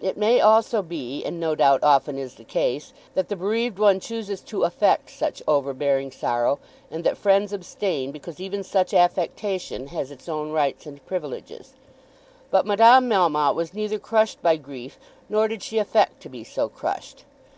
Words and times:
It 0.00 0.16
may 0.16 0.40
also 0.40 0.80
be, 0.80 1.22
and, 1.26 1.38
no 1.38 1.54
doubt, 1.54 1.82
often 1.82 2.16
is 2.16 2.36
the 2.36 2.44
case, 2.44 2.94
that 3.12 3.28
the 3.28 3.36
bereaved 3.36 3.78
one 3.78 4.00
chooses 4.00 4.40
to 4.44 4.64
affect 4.64 5.10
such 5.10 5.42
overbearing 5.46 6.10
sorrow, 6.10 6.58
and 6.90 7.04
that 7.04 7.18
friends 7.18 7.52
abstain, 7.52 8.10
because 8.10 8.40
even 8.40 8.64
such 8.64 8.94
affectation 8.94 9.88
has 9.88 10.10
its 10.10 10.26
own 10.26 10.52
rights 10.52 10.86
and 10.86 11.04
privileges. 11.04 11.74
But 12.50 12.64
Madame 12.64 13.10
Melmotte 13.10 13.56
was 13.56 13.74
neither 13.74 13.98
crushed 13.98 14.40
by 14.40 14.56
grief 14.56 14.98
nor 15.28 15.48
did 15.48 15.62
she 15.62 15.76
affect 15.76 16.22
to 16.22 16.30
be 16.30 16.44
so 16.44 16.70
crushed. 16.70 17.24